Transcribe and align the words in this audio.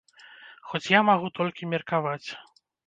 Хоць 0.71 0.91
я 0.97 1.03
магу 1.11 1.27
толькі 1.41 1.71
меркаваць. 1.77 2.29